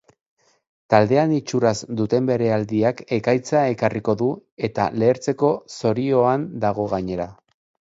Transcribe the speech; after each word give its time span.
Taldean 0.93 1.35
itxuraz 1.39 1.73
duten 1.99 2.31
barealdiak 2.31 3.05
ekaitza 3.19 3.63
ekarriko 3.77 4.19
du, 4.25 4.33
eta 4.73 4.91
lehertzeko 5.01 5.57
zorioan 5.81 6.53
dago 6.67 6.93
gainera. 6.99 7.35